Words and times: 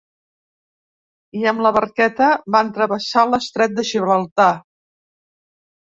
I 1.41 1.45
amb 1.51 1.61
la 1.67 1.73
barqueta 1.75 2.31
van 2.57 2.73
travessar 2.79 3.27
l’estret 3.33 3.79
de 3.81 3.89
Gibraltar. 3.91 4.49